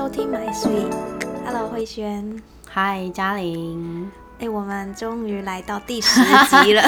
[0.00, 0.90] 收听 My Sweet。
[1.44, 2.42] Hello，慧轩。
[2.66, 4.10] 嗨，嘉玲。
[4.38, 6.82] 哎，我们终于来到第十集了。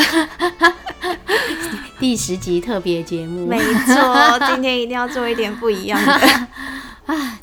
[2.01, 3.47] 第十集特别节目。
[3.47, 6.13] 没错，今天一定要做一点不一样的。
[7.15, 7.39] 啊，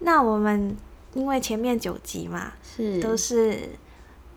[0.00, 0.76] 那我们
[1.14, 3.70] 因为前面九集嘛，是都是，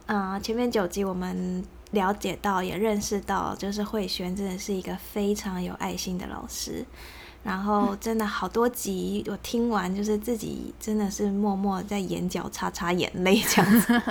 [0.05, 1.61] 嗯，前面九集我们
[1.91, 6.85] 了解到也认识到，就是慧轩真的是一个非常有爱心的老师。
[7.45, 14.01] 然后真的好多集，我听完就是自己真的是默默在眼角擦擦眼泪这样子。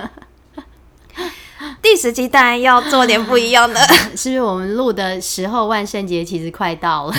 [1.81, 3.77] 第十集当然要做点不一样的，
[4.15, 4.41] 是不是？
[4.41, 7.15] 我们录的时候万圣节其实快到了，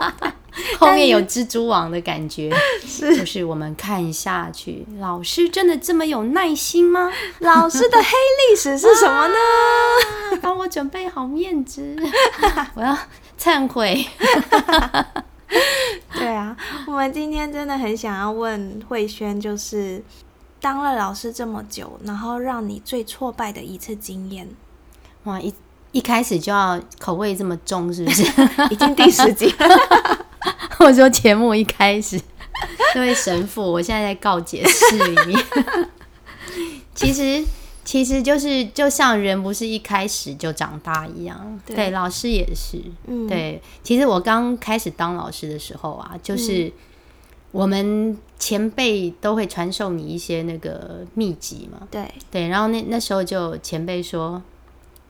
[0.80, 2.50] 后面有蜘蛛网的感觉，
[2.86, 7.12] 是就是我们看下去，老师真的这么有耐心吗？
[7.40, 9.34] 老师的黑历史是什么呢？
[10.40, 11.94] 帮我准备好面子，
[12.74, 12.96] 我要。
[13.40, 14.06] 忏悔，
[16.12, 16.54] 对啊，
[16.86, 20.02] 我们今天真的很想要问慧轩，就是
[20.60, 24.46] 当了老师这么久，然后让你最挫败的一次经验。
[25.24, 25.54] 哇，一
[25.92, 28.22] 一开始就要口味这么重，是不是？
[28.70, 29.50] 已经第十集，
[30.78, 32.20] 我说节目一开始，
[32.92, 35.42] 这位神父，我现在在告解室里面，
[36.94, 37.42] 其实。
[37.90, 42.80] 其实就是就像人不是一开始就长大一样，对，老师也是，
[43.28, 43.60] 对。
[43.82, 46.72] 其实我刚开始当老师的时候啊，就是
[47.50, 52.46] 我们前辈都会传授你一些那个秘籍嘛，对对。
[52.46, 54.40] 然后那那时候就前辈说，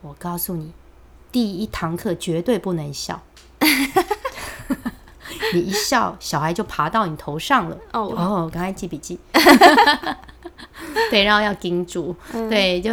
[0.00, 0.72] 我告诉你，
[1.30, 3.20] 第一堂课绝对不能笑，
[5.52, 7.76] 你一笑，小孩就爬到你头上了。
[7.92, 9.18] 哦哦，赶快记笔记。
[11.10, 12.14] 对，然后要盯住，
[12.48, 12.92] 对，就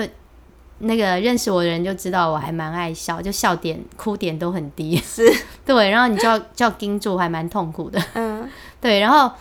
[0.80, 5.24] 那个认识我的人就知道我还蛮爱笑，就笑点、哭点都很低，是。
[5.66, 8.48] 对，然后你就要就要盯住，还蛮痛苦的，嗯，
[8.80, 9.32] 对，然后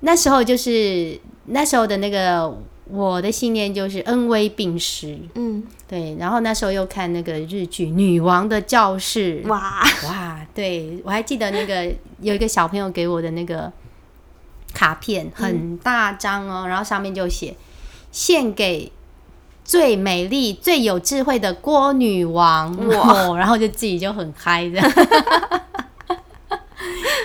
[0.00, 2.56] 那时候就是那时候的那个
[2.90, 9.82] 我的信念就是恩威并施，嗯，对，然后那时候又看那个日剧《女王的教室》，哇。
[10.06, 13.70] 哇，对我还记得那个有一个小朋友给我的那个
[14.72, 17.54] 卡片，很大张哦，然后上面就写。
[18.10, 18.90] 献给
[19.64, 22.74] 最美丽、最有智慧的郭女王。
[22.88, 23.36] 哇！
[23.36, 24.80] 然后就自己就很嗨的，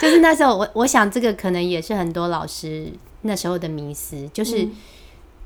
[0.01, 2.91] 就是那时候我我想这个可能也是很多老师
[3.21, 4.67] 那时候的迷思，就是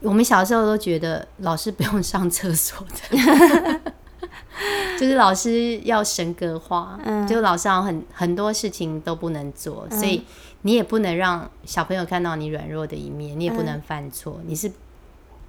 [0.01, 3.79] 我们小时候都觉得老师不用上厕所的，
[4.99, 6.99] 就是老师要神格化，
[7.29, 10.23] 就老师好像很很多事情都不能做，所以
[10.63, 14.71] 你也不能让小朋友看到你软弱的一面，你也不能犯错，你是。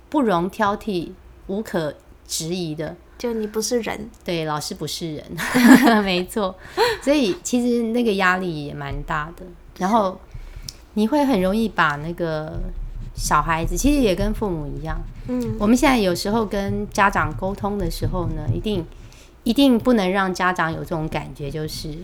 [0.08, 1.10] 不容挑剔、
[1.46, 1.94] 无可
[2.26, 5.24] 质疑的，就你不是人，对，老师不是人，
[6.04, 6.54] 没错。
[7.02, 9.44] 所以其实那个压力也蛮大的。
[9.78, 10.18] 然后
[10.94, 12.58] 你会很容易把那个
[13.14, 15.00] 小孩子，其实也跟父母一样。
[15.28, 18.84] 嗯，我们现在有时候跟家长沟通的时候呢，一定
[19.44, 21.94] 一定不能让家长有这种感觉，就是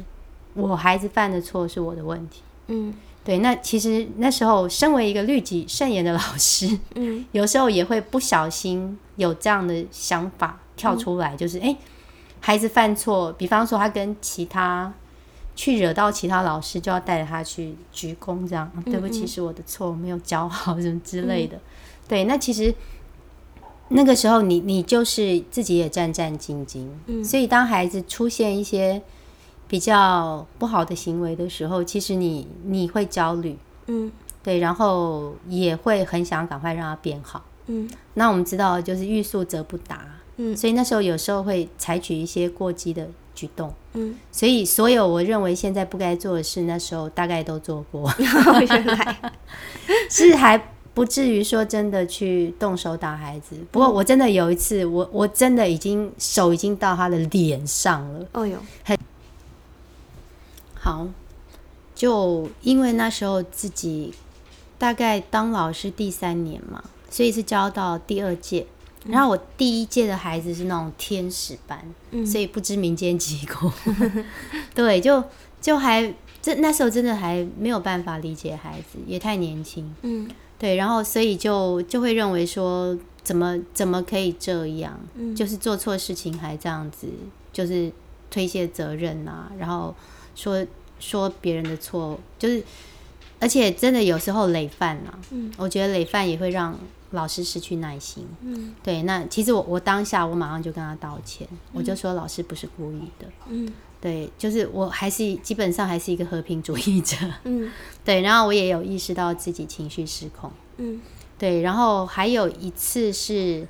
[0.54, 2.42] 我孩子犯的错是我的问题。
[2.66, 2.94] 嗯。
[3.24, 11.74] 对，那其实那时候身为一个律己慎言的老师，嗯， 有时候也会不小心有这样的想法跳出来，就是哎，
[12.40, 14.92] 孩子犯错，比方说他跟其他
[15.56, 21.58] 去惹到其他老师，就要带着他去鞠躬，这样对不起，是我的错，我没有教好什么之类的。
[22.06, 22.74] 对，那其实
[23.88, 29.00] 那个时候你你就是自己也战战兢兢，嗯，所以当孩子出现一些。
[29.66, 34.10] 比较不好的行为的时候，其实你你会焦虑，嗯，
[34.42, 37.88] 对，然后也会很想赶快让它变好，嗯。
[38.14, 44.16] 那我们知道就是欲速则不达，嗯，所以那时候有时候会采取一些过激的举动，嗯。
[44.30, 49.32] 所以所有我认为现在不该做的事，那时候大概都做过， 原来。
[50.10, 53.56] 是还不至于说真的去动手打孩子。
[53.72, 58.96] 不过我真的有一次，我我真的已经手已经到他的脸上了，哦哟，很。
[60.84, 61.08] 好，
[61.94, 64.12] 就因为那时候自己
[64.76, 68.66] 大概当老师第三年嘛，所以是教到第二届。
[69.06, 71.82] 然后我第一届的孩子是那种天使班，
[72.26, 73.72] 所以不知民间疾苦。
[74.74, 75.24] 对，就
[75.58, 79.90] 就还这那时候真的还没有办法理解孩子，也太年轻。
[80.02, 85.00] 嗯，对，然后所以就就会认为说，怎么怎么可以这样？
[85.14, 87.08] 嗯，就是做错事情还这样子，
[87.54, 87.90] 就是
[88.30, 89.94] 推卸责任啊，然后。
[90.34, 90.66] 说
[90.98, 92.62] 说别人的错，就是，
[93.38, 95.18] 而且真的有时候累犯了。
[95.30, 96.78] 嗯，我觉得累犯也会让
[97.10, 98.26] 老师失去耐心。
[98.42, 99.02] 嗯，对。
[99.02, 103.26] 那其实我我当下我马上就跟他道歉，我就说老师不是故意的。
[103.48, 107.70] 嗯，对，就是我还是基本上还是一个和平主义者，嗯
[108.04, 111.00] 对，然后我也有意识到自己情绪失控，嗯
[111.38, 113.66] 对，然后还有一次是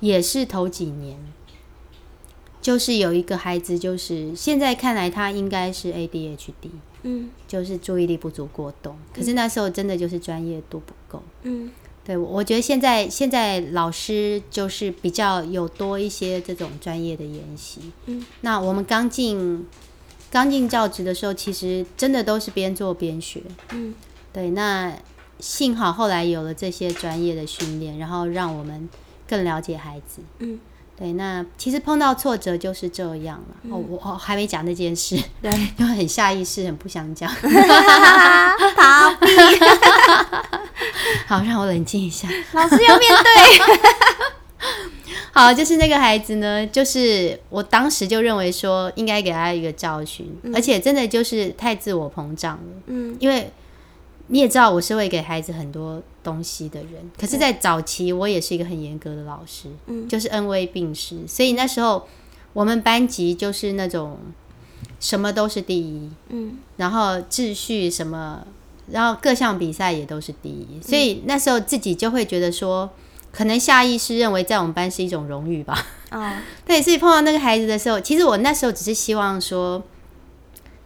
[0.00, 1.18] 也是头几年，
[2.64, 6.70] 就是有一个孩子，就是现在看来他应该是 ADHD，
[7.02, 11.22] 嗯就是注意力不足过动，可是那时候真的就是专业度不够。
[11.42, 11.70] 嗯
[12.06, 17.80] 对，我我觉得现在现在老师就是比较有多一些这种专业的研习。
[18.06, 19.66] 嗯，那我们刚进
[20.30, 23.42] 刚进教职的时候，其实真的都是边做边学。
[23.72, 23.94] 嗯
[24.32, 24.96] 对，那
[25.38, 28.88] 幸好后来有了这些专业的训练，然后让我们
[29.28, 30.22] 更了解孩子。
[30.38, 30.58] 嗯，
[30.96, 33.56] 对，那其实碰到挫折就是这样了。
[33.70, 37.28] 哦，我我还没讲那件事， 对， 就很下意识，很不想讲。
[38.76, 39.26] 逃避，
[41.26, 42.28] 好，让我冷静一下。
[42.52, 43.60] 老师要面对。
[45.32, 52.62] 好，就是那个孩子呢，就是我当时就认为说应该给他一个教训，而且真的就是太自我膨胀了。
[52.86, 53.50] 嗯因为
[54.28, 60.08] 你也知道我是会给孩子很多东西的人，可是，在早期我也是一个很严格的老师，嗯。
[60.08, 62.08] 就是恩威并施，所以那时候
[62.54, 64.18] 我们班级就是那种
[64.98, 66.58] 什么都是第一，嗯。
[66.78, 68.44] 然后秩序什么，
[68.90, 72.90] 然后各项比赛也都是第一，所以那时候自己就会觉得说，
[73.30, 75.86] 可能下意识认为在我们班是一种荣誉吧。
[76.10, 76.32] 哦。
[76.66, 79.82] 对，所以碰到那个孩子的时候，其实我那时候只是希望说，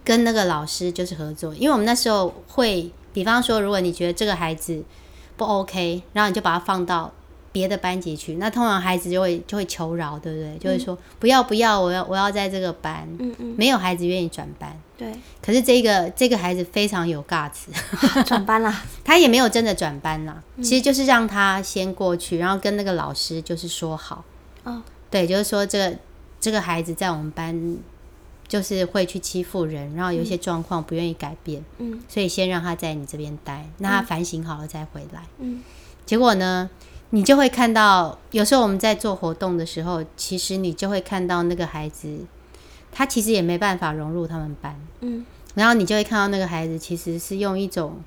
[0.03, 4.83] 跟那个老师就是合作，因为我们那时候会，比方说，如果你觉得这个孩子
[5.39, 7.09] 不 OK，然后你就把他放到
[7.53, 10.57] 别的班级去，那通常孩子就会就会求饶，对不对？
[10.59, 14.77] 就会说、不要不要，我要我要在这个班，嗯嗯，没有孩子愿意转班。
[14.97, 17.67] 对，可是这个这个孩子非常有 guts，
[18.27, 18.83] 转班啦。
[19.05, 24.23] 他也没有真的转班啦，其实就是让他先过去，然后跟那个老师就是说好，
[24.65, 24.83] 哦。
[25.09, 25.97] 对，就是说这个
[26.39, 27.77] 这个孩子在我们班
[28.49, 32.01] 就是会去欺负人，然后有一些状况不愿意改变，嗯。
[32.09, 35.21] 所以先让他在你这边待，那他反省好了再回来。
[35.37, 35.61] 嗯。
[36.03, 36.67] 结果呢，
[37.11, 42.25] 你就会看到，有时候我们在做活动的时候，其实你就会看到那个孩子，
[42.91, 45.23] 他其实也没办法融入他们班，嗯。
[45.53, 48.01] 然后你就会看到那个孩子其实是用一种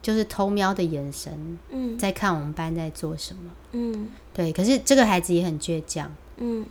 [0.00, 1.98] 就是偷瞄的眼神嗯。
[1.98, 3.50] 在看我们班在做什么。
[3.72, 4.08] 嗯。
[4.32, 6.64] 对，可是这个孩子也很倔强，嗯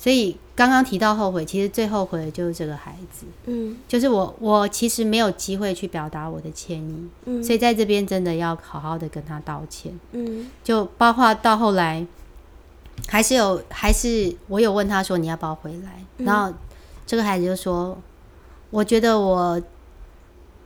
[0.00, 3.76] 所以刚刚提到后悔，其实最后悔的就是这个孩子，嗯。
[3.86, 9.92] 就是我，我其实没有机会去表达我的歉意，嗯，所以在这边真的要好好的跟他道歉。
[10.12, 10.50] 嗯。
[10.64, 12.06] 就包括到后来，
[13.08, 16.24] 还是有，还是我有问他说你要不要回来，嗯。
[16.24, 16.50] 然后
[17.06, 17.98] 这个孩子就说，
[18.70, 19.60] 我觉得我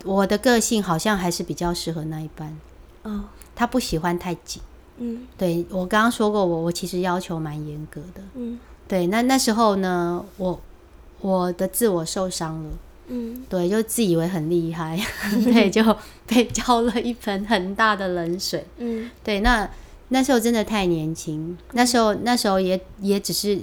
[0.05, 2.57] 我的个性好像还是比较适合那一班，
[3.03, 3.25] 哦。
[3.57, 4.63] 他不喜欢太紧。
[4.99, 5.27] 嗯。
[5.37, 8.23] 对我刚刚说过我，我其实要求蛮严格的。
[8.37, 10.61] 嗯对，那那时候呢，我
[11.21, 12.71] 我的自我受伤了，
[13.09, 14.99] 嗯对，就自以为很厉害，
[15.45, 15.83] 对，就
[16.27, 18.65] 被浇了一盆很大的冷水。
[18.79, 19.69] 嗯对，那
[20.09, 23.59] 那时候真的太年轻，那时候那时候也也只是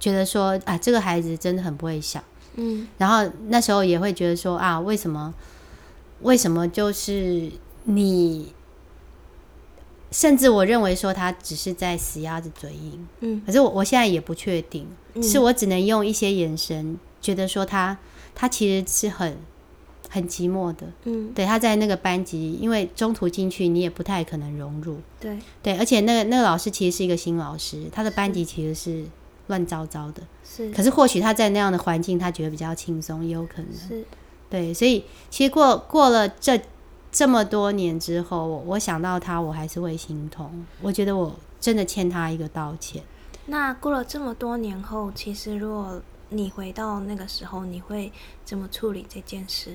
[0.00, 2.22] 觉得说啊，这个孩子真的很不会想，
[2.56, 5.32] 嗯然后那时候也会觉得说啊，为什么
[6.22, 7.50] 为什么就是
[7.84, 8.52] 你，
[10.16, 13.42] 甚至我认为说他只是在死鸭子嘴硬，嗯。
[13.44, 15.22] 可是我我现在也不确定，嗯。
[15.22, 17.98] 是我只能用一些眼神觉得说他
[18.34, 19.36] 他其实是很
[20.08, 21.30] 很寂寞的，嗯。
[21.34, 25.36] 对，他在那个班级，因为中途进去你也不太可能融入，对。
[25.62, 29.04] 对，而且那个那个老师其实是一个新老师，他的班级其实是
[29.48, 30.70] 乱糟糟的，是。
[30.70, 34.02] 可是或许他在那样的环境，他觉得比较轻松，也有可能，是。
[34.48, 36.58] 对，所以其实过过了这
[37.16, 43.02] 这么多年之后，我我想到他，我还是会心痛，我觉得我真的欠他一个道歉。
[43.46, 48.12] 那过了这么多年后，其实如果你回到那个时候，你会
[48.44, 49.74] 怎么处理这件事？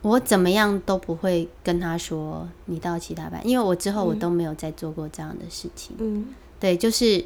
[0.00, 5.94] 我怎么样都不会跟他说你到其他班，因为我之后我都没有再做过这样的事情。
[6.00, 7.24] 嗯对，就是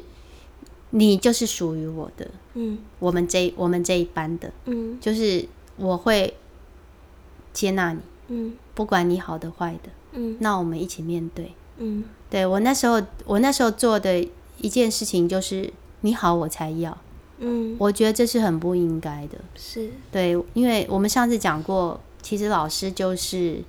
[0.91, 5.47] 你就是属于我的，嗯我们这我们这一班的，嗯就是
[5.77, 6.35] 我会
[7.53, 8.53] 接纳你，嗯。
[8.73, 10.37] 不管你好的坏的，嗯。
[10.39, 11.53] 那我们一起面对。
[11.77, 12.03] 嗯。
[12.29, 16.97] 对我那时候，我那时候做的一件事情就是你好我才要，
[17.39, 19.37] 嗯，我觉得这是很不应该的。
[19.55, 19.89] 是。
[20.11, 23.63] 对，因为我们上次讲过，其实老师就是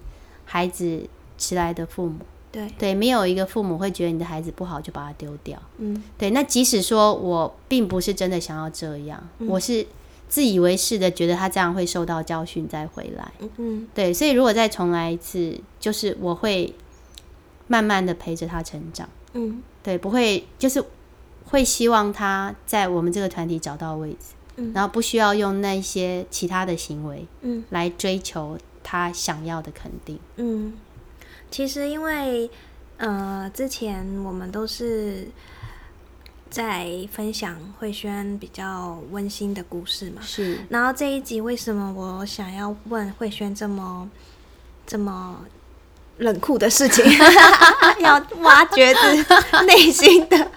[0.45, 1.03] 孩子
[1.37, 2.17] 迟来的父母。
[2.51, 5.61] 对，对，没有一个父母会觉得你的孩子不好就把他丢掉。
[5.77, 6.03] 嗯。
[6.17, 9.47] 对，那即使说我并不是真的想要这样，嗯。
[9.47, 9.87] 我是
[10.29, 13.33] 自以为是的觉得他这样会受到教训再回来。
[13.41, 16.75] 嗯嗯对，所以如果再重来一次，就是我会
[17.67, 19.09] 慢慢的陪着他成长。
[19.33, 20.85] 嗯对，不会就是
[21.47, 24.35] 会希望他在我们这个团体找到位置。
[24.75, 30.19] 然后不需要用那些其他的行为嗯来追求他想要的肯定。
[30.35, 30.73] 嗯，
[31.49, 32.51] 其实因为
[32.97, 35.29] 呃，之前我们都是
[36.51, 44.09] 在分享慧轩比较温馨的故事嘛，是，然后这一集为什么我想要问慧轩这么
[44.87, 45.45] 这么
[46.19, 47.05] 冷酷的事情，
[48.01, 50.51] 要挖掘自内心的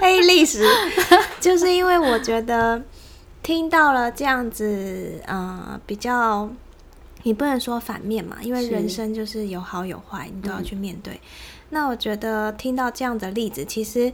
[0.00, 0.66] 黑历史，
[1.40, 2.82] 就是因为我觉得
[3.42, 6.48] 听到了这样子，呃，比较
[7.22, 11.20] 你不能说反面嘛，因为人生就是有好有坏，你都要去面对。
[11.70, 14.12] 那我觉得听到这样的例子，其实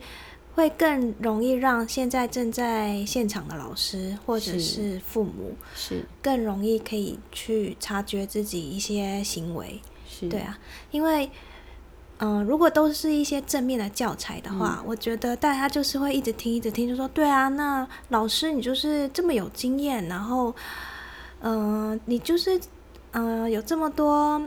[0.59, 4.61] 会更容易让现在正在现场的老师或者是。
[4.61, 9.81] 是父母是，更容易可以去察觉自己一些行为。
[10.09, 10.59] 是，对，啊，
[10.91, 11.31] 因为
[12.19, 20.53] 嗯、呃如果都是一些正面的教材的话，我觉得大家就是会一直听，一直听，就说对啊，那老师你就是这么有经验，然后
[21.41, 22.59] 嗯、呃你就是
[23.13, 24.43] 嗯、呃有这么多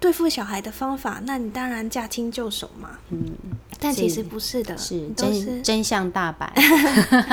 [0.00, 2.98] 对付小孩的方法，那你当然驾轻就熟嘛。
[3.10, 3.36] 嗯，
[3.80, 6.52] 但其是实不是的，是是真真相大白，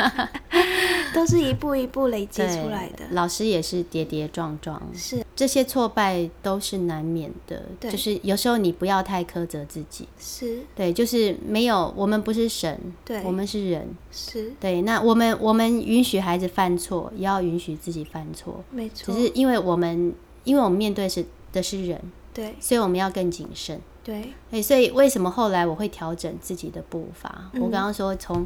[1.14, 3.06] 都是一步一步累积出来的。
[3.12, 7.64] 老师也是跌跌撞撞，是这些挫败都是难免的。
[7.80, 19.14] 对就是有时候你不要太苛责自己，是对，就是没有，我们不是神，对我们是人，是，对，那我们我们允许孩子犯错，也要允许自己犯错，没错。
[19.14, 22.02] 只是因为我们因为我们面对是的是人，
[22.34, 23.80] 对所以我们要更谨慎。
[24.04, 27.50] 对对，所以为什么后来我会调整自己的步伐？
[27.56, 28.46] 我刚刚说从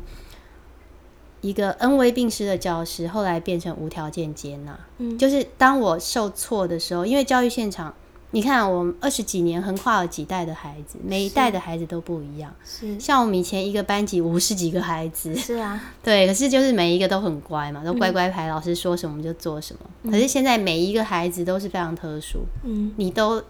[1.42, 4.78] 一个恩威并施的教师，后来变成无条件接纳。
[4.98, 7.94] 嗯就是当我受挫的时候，因为教育现场，
[8.32, 12.54] 你看我们二十几年横跨了几代的孩子，每一代的孩子都不一样。
[12.66, 20.12] 是像我们以前一个班级五十几个孩子，是啊，对，可是就是每一个都很乖嘛，都乖乖牌，老师说什么就做什么。
[20.12, 23.42] 可是现在每一个孩子都是非常特殊，嗯你都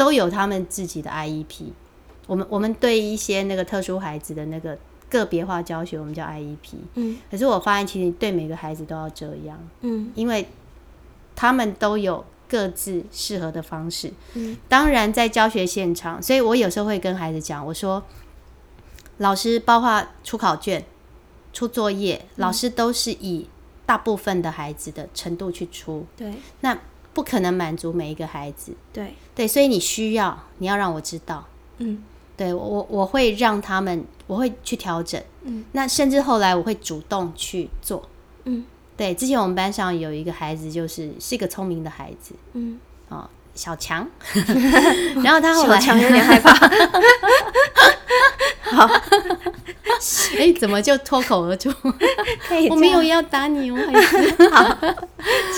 [0.00, 1.72] 都有他们自己的 IEP。
[2.26, 4.78] 我们我们对一些那个特殊孩子的那个
[5.10, 6.76] 个别化教学，我们叫 IEP。
[6.94, 10.48] 嗯可是我发现，其实对每个孩子都要这样，嗯因为
[11.36, 14.10] 他们都有各自适合的方式。
[14.32, 18.02] 嗯当然，在教学现场，所以我有时候会跟孩子讲，我说，
[19.18, 20.82] 老师包括出考卷、
[21.52, 23.46] 出作业，老师都是以
[23.84, 26.78] 大部分的孩子的程度去出，对那
[27.12, 28.72] 不可能满足每一个孩子。
[28.92, 31.46] 对对，所以你需要，你要让我知道。
[31.78, 32.02] 嗯
[32.36, 35.22] 对我我我会让他们，我会去调整。
[35.42, 38.08] 嗯，那甚至后来我会主动去做。
[38.44, 38.64] 嗯
[38.96, 43.28] 对，之前我们班上有一个孩子，就是是一个聪明的孩子嗯，哦，
[43.60, 44.08] 小强。
[45.22, 46.54] 然后他后来小强有点害怕。
[48.72, 48.88] 好，
[50.38, 51.70] 哎，怎么就脱口而出？
[52.70, 54.34] 我没有要打你哦，孩子。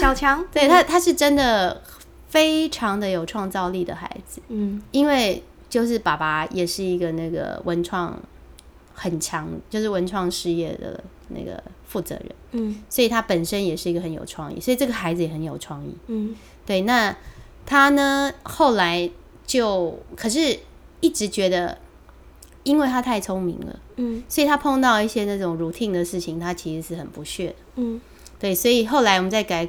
[0.00, 1.80] 小强，对他，他是真的
[2.28, 5.40] 非常的有创造力的孩子，嗯因为
[5.70, 8.18] 就是爸爸也是一个那个文创
[8.94, 15.94] 很强，就是文创事业的那个负责人，嗯所以他本身也是一个很有创意，所以这个孩子也很有创意。
[16.08, 16.34] 嗯
[16.66, 17.14] 对，那
[17.66, 19.10] 他呢后来
[19.46, 20.58] 就可是
[21.00, 21.78] 一直觉得，
[22.62, 27.54] 因为他太聪明了，嗯所以他碰到一些那种 routine 的事情，他其实是很不屑的。
[27.76, 28.00] 嗯
[28.38, 29.68] 对，所以后来我们在改，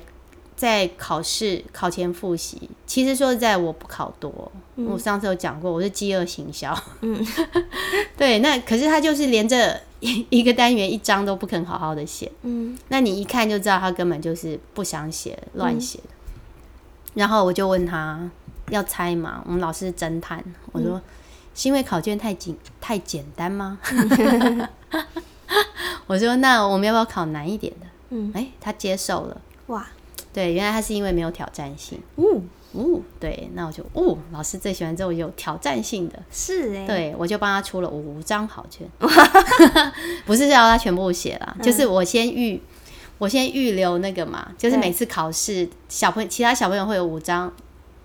[0.55, 2.69] 在考试考前复习。
[2.87, 6.75] 其实说实在，我不考多，我上次有讲过，我是饥饿行销。
[7.01, 7.23] 嗯，
[8.17, 16.12] 对，那可是他就是连这一 一个单元一张都不肯好好的写，嗯那你一看就知道他根本就是不想写，乱写的。
[17.13, 18.19] 然后我就问他
[18.69, 21.01] 要猜嘛，我们老师是侦探，我说、
[21.55, 23.79] 是因为考卷太简太简单吗？
[26.07, 27.87] 我说那我们要不要考难一点的？
[28.09, 29.41] 嗯，哎、他接受了。
[29.67, 29.87] 哇，
[30.33, 31.99] 对，原来他是因为没有挑战性。
[32.17, 36.19] 嗯，哦，对，那我就哦，老师最喜欢这种有挑战性的。
[36.31, 38.87] 是哎，，对，我就帮他出了五张考卷，
[40.25, 42.61] 不是要他全部写啦，就是我先预，
[43.17, 47.51] 我先预留那个嘛，就是每次考试小朋友其他小朋友会有五张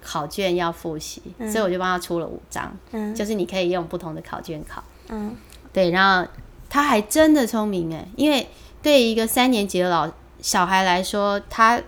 [0.02, 3.14] 考卷要复习，所以我就帮他出了五张，嗯。
[3.14, 4.82] 就是你可以用不同的考卷考。
[5.08, 5.34] 嗯。
[5.72, 6.30] 对，然后
[6.68, 8.46] 他还真的聪明哎，因为
[8.82, 10.10] 对于一个三年级的老
[10.40, 11.80] 小孩来说，他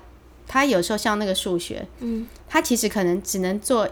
[0.49, 2.27] 他有时候像那个数学，嗯。
[2.49, 3.89] 他其实可能只能做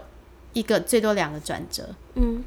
[0.51, 2.43] 一个最多两个转折，嗯。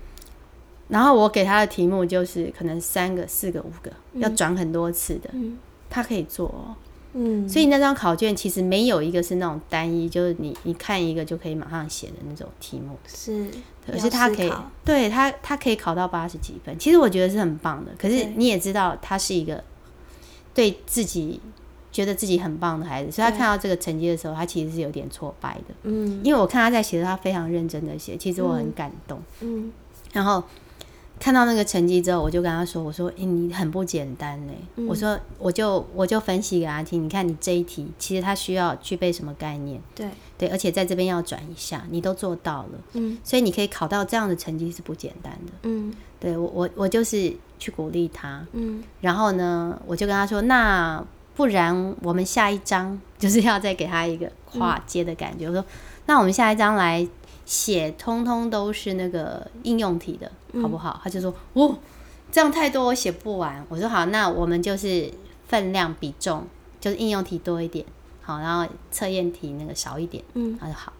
[0.88, 5.56] 然后我给他的题目就是可能三个、四个、五个，要转很多次的，嗯
[5.92, 6.74] 他可以做哦。
[7.14, 13.46] 嗯，所以那张考卷其实没有一个是那种单一，就是你你看一个就可以马上写的那种题目，是，
[13.86, 14.50] 可是他可以
[14.82, 17.92] 对他他可以考到八十几分，其实我觉得是很棒的。
[17.98, 19.62] 可是你也知道，他是一个
[20.54, 21.38] 对自己
[21.92, 25.74] 觉得自己很棒的孩子，所以他看到这个成绩的时候，他其实是有点挫败的。
[25.82, 29.20] 嗯因为我看他在写的，他非常认真的写，其实我很感动。
[29.42, 29.70] 嗯
[30.14, 30.42] 然后
[31.18, 34.52] 看到那个成绩之后，我就跟他说：“我说，诶，你很不简单呢。
[34.76, 39.80] 嗯我说，我就我就分析给他听，你看你这一题，其实他需要具备什么概念？
[39.94, 45.52] 对，对，而且在这边要转一下，你都做到了，嗯所以你可以考到这样的成绩是不简单的。
[45.62, 51.04] 嗯对我我我就是去鼓励他，嗯然后呢，我就跟他说，那
[51.36, 55.46] 不然我们下一章就是要再给他一个跨阶的感觉。
[55.46, 55.64] 我说，
[56.06, 57.06] 那我们下一章来
[57.44, 61.00] 写，通通都是那个应用题的，好不好？
[61.02, 61.78] 他就说，哦，
[62.30, 63.64] 这样太多，我写不完。
[63.68, 65.10] 我说好，那我们就是
[65.46, 66.46] 分量比重，
[66.80, 67.86] 就是应用题多一点，
[68.20, 70.22] 好，然后测验题那个少一点。
[70.34, 70.92] 嗯他说好，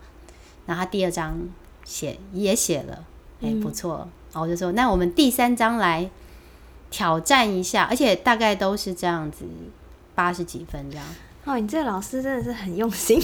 [0.66, 1.38] 然后他第二章
[1.84, 3.04] 写也写了，
[3.42, 4.08] 哎、不错。
[4.32, 6.08] 然后我就说，那我们第三章来
[6.90, 9.44] 挑战一下，而且大概都是这样子，
[10.14, 11.06] 八十几分这样。
[11.44, 13.20] 哦，你这个老师真的是很用心，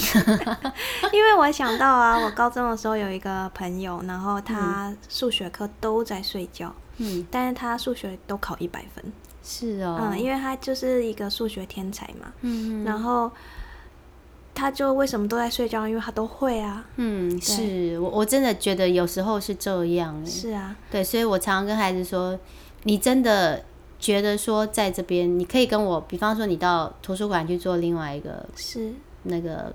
[1.13, 13.31] 因为我想到啊，我高中的时候有一个朋友，然后他数学课都在睡觉，嗯，但是他数学都考一百分，是哦，嗯，因为他就是一个数学天才嘛，嗯然后
[14.53, 15.87] 他就为什么都在睡觉？
[15.87, 22.37] 因为他都会啊，嗯，是我我真的觉得有时候是这样哎，是啊，对，所以我常常跟孩子说，
[22.83, 23.63] 你真的
[23.99, 29.73] 觉得说在这边，你可以跟我，比方说你到图书馆去做另外一个是，那个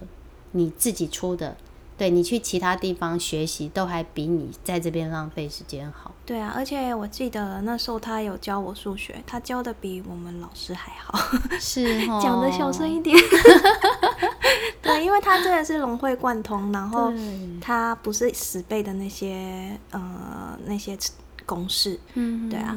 [0.53, 1.57] 你自己出的，
[1.99, 6.13] 对你去其他地方学习，都还比你在这边浪费时间好。
[6.25, 11.19] 对啊，而且我记得那时候他有教我数学，他教的比我们老师还好，
[11.61, 13.15] 是哦， 讲的小声一点。
[14.81, 17.13] 对，因为他真的是融会贯通，然后
[17.61, 20.97] 他不是死背的那些呃那些
[21.45, 22.77] 公式，嗯，对啊，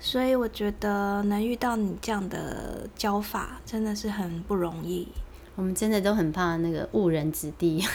[0.00, 5.08] 所以我觉得能遇到你这样的教法，真的是很不容易。
[5.56, 7.82] 我们真的都很怕那个误人子弟。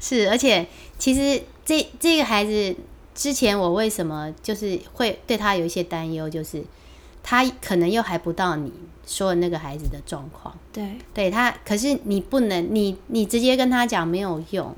[0.00, 0.66] 是，而且
[0.98, 2.76] 其实这这个孩子
[3.14, 6.62] 之前我为什么就是会对他有一些担忧，就是
[7.22, 8.72] 他可能又还不到你
[9.06, 10.56] 说的那个孩子的状况。
[10.72, 14.74] 对对他，可是你不能，你你直接跟他讲没有用。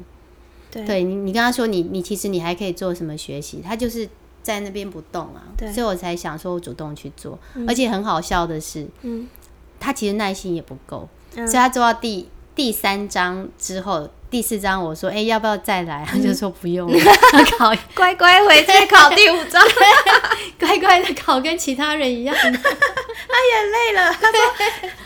[0.71, 4.09] 对对你，你跟他说你你其实你还可以做什么学习，他就是
[4.43, 5.43] 在那边不动啊。
[5.73, 9.29] 所以我才想说我主动去做，而且很好笑的是，嗯
[9.81, 16.05] 他其实耐心也不够，嗯所以他做到第第三章之后，第四章我说，哎、要不要再来？
[16.05, 16.99] 他就说不用了，
[17.31, 19.63] 他考乖乖回去考第五章，
[20.59, 22.35] 乖乖的考跟其他人一样。
[23.31, 24.13] 他也累了。
[24.13, 24.41] 他说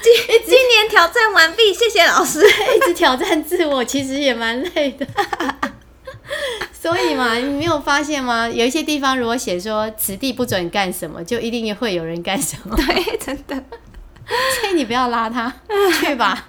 [0.00, 0.12] 今
[0.46, 2.40] 今年挑战完毕，谢谢老师。
[2.40, 5.06] 一直挑战自我，其实也蛮累的。
[6.82, 8.48] 所以嘛，你没有发现吗？
[8.48, 12.74] 有一些地方如果写说此地不准干什么，就一定会有人干什么。
[12.84, 13.54] 对，真的。
[14.26, 15.52] 所以你不要拉他
[16.00, 16.48] 去吧。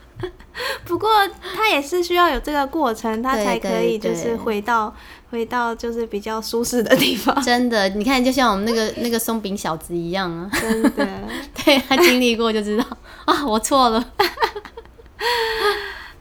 [0.86, 1.10] 不过
[1.56, 4.92] 他也是需要有这个过程，他才可以就是回到
[5.30, 7.40] 回到就是比较舒适的地方。
[7.44, 11.08] 真的，你看，就像我们那个那个松饼小子一样啊，真的，
[11.64, 12.84] 对他经历过就知道
[13.26, 14.04] 啊，我错了。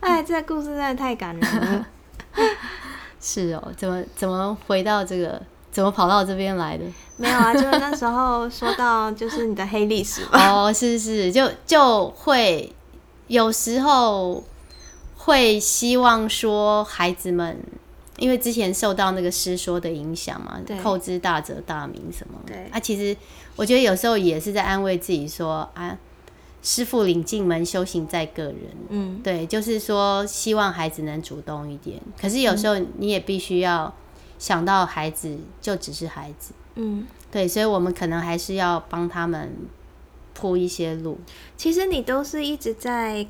[0.00, 1.86] 哎，这个故事真的太感人了。
[3.22, 6.84] 是哦，怎么怎么回到这个，怎么跑到这边来的？
[7.16, 10.50] 没有啊，就是那时候说到就是你的黑历史嘛。
[10.66, 12.74] 哦，是是，就就会
[13.28, 14.42] 有时候
[15.16, 17.56] 会希望说孩子们，
[18.18, 23.16] 因为之前受到那个师说的影响嘛对，寇之大则大名什么，对啊，其实
[23.54, 25.96] 我觉得有时候也是在安慰自己说啊，
[26.62, 28.56] 师傅领进门，修行在个人。
[28.88, 33.92] 嗯，对，就是说希望孩子能主动一点，可是有时候你也必须要
[34.38, 39.52] 想到孩子就只是孩子，嗯，对，所以我们可能还是要帮他们
[40.34, 41.18] 铺一些路。
[41.56, 43.26] 其实你都是一直在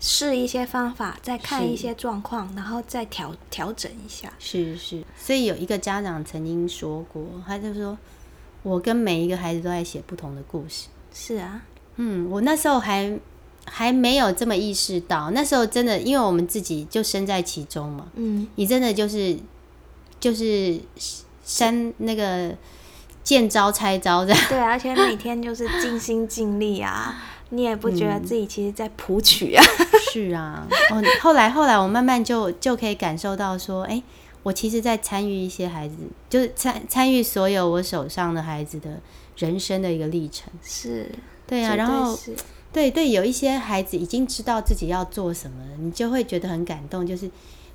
[0.00, 4.32] 试一些方法，再看一些状况，然后再调调整一下。
[4.38, 7.96] 是是，所以有一个家长曾经说过，他就说，
[8.62, 10.88] 我跟每一个孩子都在写不同的故事。
[11.12, 11.62] 是啊，
[11.96, 13.18] 嗯，我那时候还
[13.66, 19.36] 还没有这么意识到，那时候真的，因为我们自己就身在其中嘛，嗯，你真的就是
[20.20, 20.78] 就是
[21.44, 22.54] 山那个
[23.22, 29.64] 见招拆招的，对啊，而且每天就是尽心尽力啊， 你也不觉得嗯自己其实在谱曲啊。
[30.12, 34.02] 是啊，哦，后来后来我慢慢就就可以感受到说，哎、
[34.44, 35.96] 我其实，在参与一些孩子，
[36.30, 39.00] 就是参参与所有我手上的孩子的
[39.36, 40.52] 人生的一个历程。
[40.62, 41.10] 是，
[41.46, 42.16] 对啊，绝然后
[42.72, 47.30] 对对，有一些孩子已经知道自己要做什么了，你就会觉得很感动，就是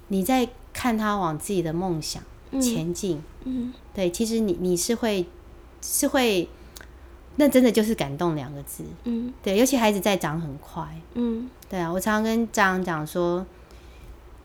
[0.10, 2.22] 你在看他往自己的梦想
[2.62, 3.22] 前进。
[3.46, 5.26] 嗯，对，其实你你是会
[5.82, 6.48] 是会
[7.38, 8.84] 那真的就是感动两个字。
[9.06, 10.86] 嗯对，尤其孩子在长很快。
[11.16, 13.46] 嗯对啊，我常常跟家长讲说，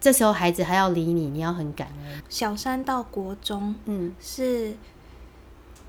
[0.04, 2.22] 这时候孩子还要理你，你要很感恩。
[2.28, 4.76] 小三到国中嗯，是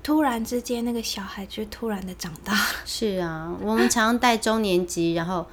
[0.02, 2.54] 突然之间，那个小孩就突然的长大。
[2.86, 5.46] 是啊，我们常带中年级，然后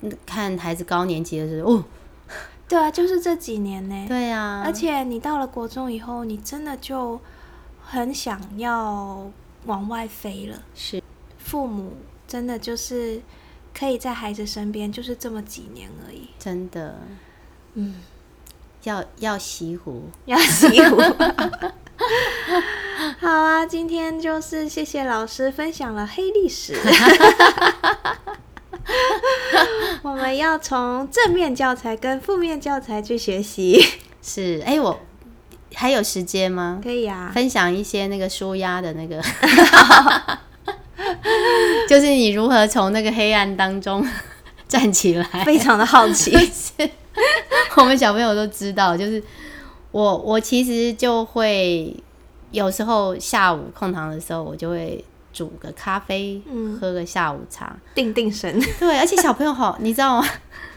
[0.00, 1.84] 嗯 看孩子高年级的时候，哦，
[2.66, 4.06] 对啊，就是这几年呢。
[4.08, 7.20] 对啊，而且你到了国中以后，你真的就
[7.82, 9.30] 很想要
[9.66, 10.62] 往外飞了。
[10.74, 11.02] 是
[11.36, 11.92] 父母
[12.26, 13.20] 真的就是
[13.78, 16.30] 可以在孩子身边，就是这么几年而已。
[16.38, 16.98] 真的
[17.80, 17.94] 嗯，
[18.82, 20.02] 要要熄火。
[20.26, 21.00] 要洗湖。
[23.20, 26.76] 好啊，今天就是谢谢老师分享了黑历史。
[30.02, 33.84] 我们要从正面教材跟负面教材去学习，
[34.22, 35.00] 是，哎、我
[35.74, 36.80] 还有时间吗？
[36.82, 37.30] 可以啊。
[37.34, 39.22] 分享一些那个舒压的那个，
[41.88, 44.06] 就是你如何从那个黑暗当中
[44.68, 45.24] 站起来。
[45.44, 46.32] 非常的好奇，
[47.76, 49.22] 我们小朋友都知道，就是
[49.90, 51.94] 我我其实就会
[52.50, 57.76] 有时候下午空堂的时候，我就会煮个咖啡，嗯喝个下午茶。
[57.94, 58.60] 定定神。
[58.78, 60.26] 对，而且小朋友好，你知道吗？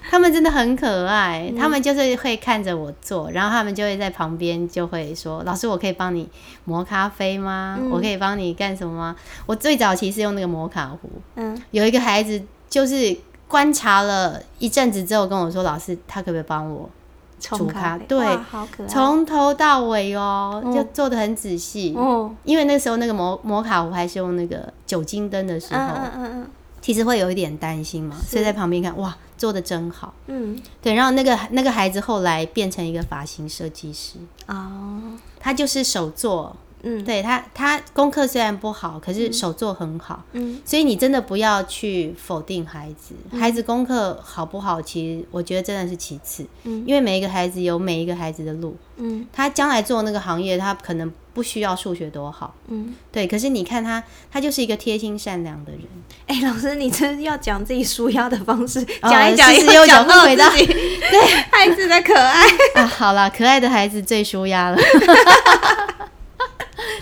[0.10, 6.28] 他们真的很可爱，他们就是会看着我做，然后他们就会在旁边就会说：“老师，我可以帮你
[6.66, 7.78] 磨咖啡吗？
[7.80, 13.16] 嗯我可以帮你干什么吗？”我最早其实用那个摩卡壶，嗯，有一个孩子就是
[13.52, 16.90] 观察了一阵子之后跟我说：“老师，他可不可以帮我
[17.38, 18.88] 冲煮咖对哇好可爱。
[18.88, 20.74] 从头到尾哦，嗯。
[20.74, 26.50] 就做的很仔细？”哦，因为那时候那个摩摩卡壶还是用那个酒精灯的时嗯候，嗯嗯。
[26.80, 30.14] 其实会有一点担心嘛，所以在旁边看，哇，做的真好。
[30.28, 30.58] 嗯。
[30.82, 34.14] 对，然后那个那个孩子后来变成一个发型设计师，
[34.48, 35.02] 嗯，哦，
[35.40, 40.24] 他就是手做，嗯对他他功课虽然不好，可是手作很好。
[40.34, 52.94] 嗯所以你真的不要去否定孩子，孩子功课好不好，其实我觉得真的是其次，嗯因为每一个孩子有每一个孩子的路，嗯他将来做那个行业，他可能不需要数学多好，嗯。
[53.12, 55.82] 对，可是你看他，他就是一个贴心善良的人，
[56.28, 60.66] 哎、老师，你真是要讲自己舒压的方式，哦讲、一讲又讲回到自己
[61.12, 61.20] 对
[61.52, 62.46] 孩子的可爱。
[62.76, 64.78] 啊，好啦，可爱的孩子最舒压了，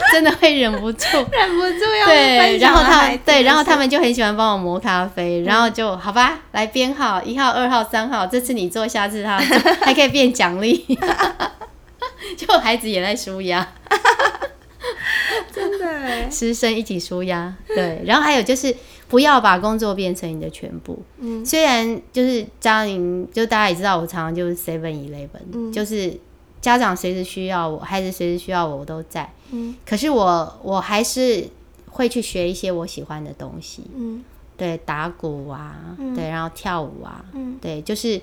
[0.14, 1.06] 真的会忍不住。
[1.32, 10.86] 忍不住要对，然后他对，然后他们就很喜欢帮我磨咖啡，然后就好吧，来编号一号、二号、三号，这次你做，下次他做， 还可以变奖励。
[12.38, 13.68] 就孩子也在舒压，
[15.54, 17.54] 真的哎，师生一起舒压。
[17.68, 18.76] 对，然后还有就是
[19.08, 21.02] 不要把工作变成你的全部。
[21.20, 26.14] 嗯虽然就是家庭，就大家也知道，我常常就是 Seven Eleven，、嗯就是
[26.62, 29.32] 家长随时需要我，孩子随时需要我，我都在。
[29.52, 29.76] 嗯。
[29.86, 31.48] 可是我我还是
[31.90, 34.24] 会去学一些我喜欢的东西，嗯。
[34.58, 36.14] 对，打鼓啊，嗯。
[36.16, 37.58] 对，然后跳舞啊，嗯。
[37.62, 38.22] 对，就是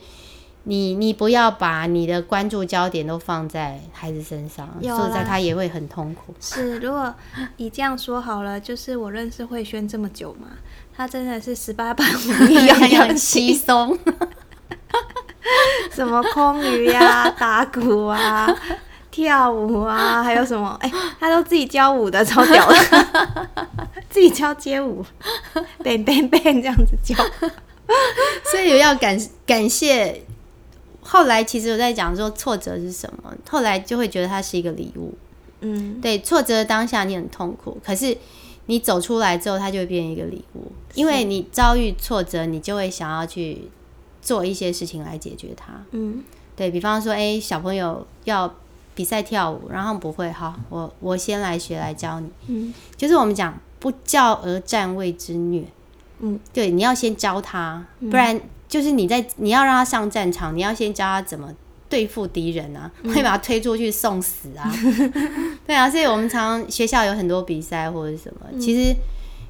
[0.64, 6.35] 你你不要把你的关注焦点都放在孩子身上，有说实在他也会很痛苦。
[6.40, 7.14] 是，如果
[7.57, 10.49] 你这样说好了，就是我认识慧轩这么久嘛，
[10.94, 13.99] 他真的是十八般武艺样样稀行， 松，
[15.92, 18.54] 什么空余啊、打鼓啊、
[19.11, 20.76] 跳舞啊，还有什么？
[20.80, 23.48] 哎、他都自己教舞的，超屌的，
[24.11, 25.04] 自己教街舞
[25.82, 27.14] ，bang bang bang 这样子教。
[28.50, 30.22] 所以要感感谢。
[31.09, 35.16] 后来其实我在讲说挫折是什么，后来就会觉得它是一个礼物。
[35.61, 38.16] 嗯对，挫折当下你很痛苦，可是
[38.66, 43.70] 你走出来之后，它就会变成一个礼物，因为你遭遇挫折，你就会想要去
[44.26, 45.72] 做一些事情来解决它。
[45.92, 46.24] 嗯。
[46.56, 48.52] 对比方说，哎、小朋友要
[48.94, 52.28] 比赛跳舞，然后不会，好，我我先来学来教你。
[52.48, 52.74] 嗯。
[52.96, 55.62] 就是我们讲不教而战谓之虐，
[56.20, 61.54] 嗯，对，你要先教他，不然就是你在你要让他上战场，你要先教他怎么
[61.88, 64.72] 对付敌人啊，会把他推出去送死啊，
[65.66, 68.96] 对啊，所以我们常常学校有很多比赛或者什么，其实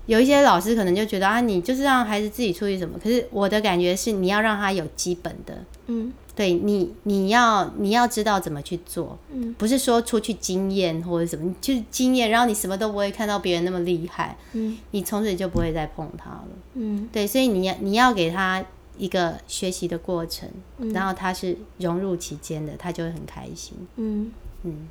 [0.06, 5.64] 有一些老师可能就觉得啊，你就是让孩子自己出去什么，可是我的感觉是你要让他有基本的。
[5.86, 16.48] 嗯对你，你要你要知道怎么去做，嗯不是说出去经验或者什么，你就是经验，然后你什么都不会看到别人那么厉害，嗯你从此就不会再碰他了。
[16.74, 18.62] 嗯对，所以你要你要给他
[18.98, 20.46] 一个学习的过程，
[20.92, 23.74] 然后他是融入其间的，他就会很开心。
[23.96, 24.30] 嗯，
[24.64, 24.88] 嗯，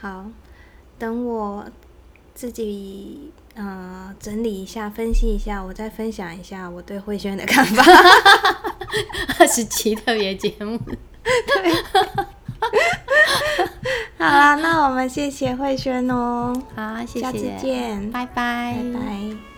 [0.00, 0.24] 好，
[0.98, 1.62] 等我
[2.34, 7.84] 自己呃整理一下、分析一下，我再分享一下我对慧轩的看法。
[9.38, 10.78] 二十期特别节目，
[14.18, 19.53] 好啦，那我们谢谢慧轩哦，好，谢谢，下次见，拜拜，拜拜。